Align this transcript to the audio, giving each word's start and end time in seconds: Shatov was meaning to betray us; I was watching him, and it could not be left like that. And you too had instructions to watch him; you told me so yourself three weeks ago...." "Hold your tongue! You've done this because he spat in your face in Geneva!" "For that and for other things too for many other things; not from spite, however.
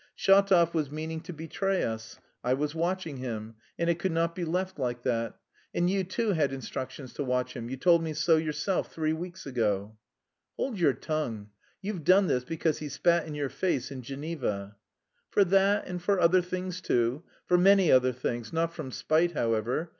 Shatov 0.17 0.73
was 0.73 0.89
meaning 0.89 1.21
to 1.21 1.31
betray 1.31 1.83
us; 1.83 2.17
I 2.43 2.55
was 2.55 2.73
watching 2.73 3.17
him, 3.17 3.53
and 3.77 3.87
it 3.87 3.99
could 3.99 4.11
not 4.11 4.33
be 4.33 4.43
left 4.43 4.79
like 4.79 5.03
that. 5.03 5.37
And 5.75 5.91
you 5.91 6.03
too 6.03 6.31
had 6.31 6.51
instructions 6.51 7.13
to 7.13 7.23
watch 7.23 7.55
him; 7.55 7.69
you 7.69 7.77
told 7.77 8.01
me 8.01 8.13
so 8.13 8.37
yourself 8.37 8.91
three 8.91 9.13
weeks 9.13 9.45
ago...." 9.45 9.95
"Hold 10.57 10.79
your 10.79 10.93
tongue! 10.93 11.51
You've 11.83 12.03
done 12.03 12.25
this 12.25 12.43
because 12.43 12.79
he 12.79 12.89
spat 12.89 13.27
in 13.27 13.35
your 13.35 13.49
face 13.49 13.91
in 13.91 14.01
Geneva!" 14.01 14.75
"For 15.29 15.43
that 15.43 15.85
and 15.85 16.01
for 16.01 16.19
other 16.19 16.41
things 16.41 16.81
too 16.81 17.21
for 17.45 17.59
many 17.59 17.91
other 17.91 18.11
things; 18.11 18.51
not 18.51 18.73
from 18.73 18.89
spite, 18.89 19.33
however. 19.33 19.89